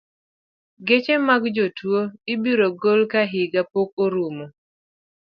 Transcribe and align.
Geche 0.87 1.15
mag 1.27 1.43
jotuo 1.55 2.01
ibiro 2.33 2.67
gol 2.81 3.01
ka 3.11 3.21
higa 3.31 3.61
pok 3.71 3.89
orumo. 4.05 4.45